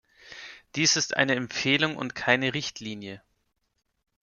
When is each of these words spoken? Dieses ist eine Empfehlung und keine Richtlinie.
Dieses 0.75 0.97
ist 0.97 1.13
eine 1.15 1.35
Empfehlung 1.35 1.95
und 1.95 2.15
keine 2.15 2.55
Richtlinie. 2.55 3.21